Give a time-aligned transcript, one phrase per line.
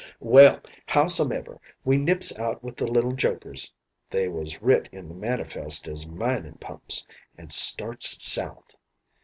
[0.19, 3.71] "Well, how some ever, we nips out with the little Jokers
[4.09, 7.05] (they was writ in the manifest as minin' pumps)
[7.37, 8.75] an' starts south.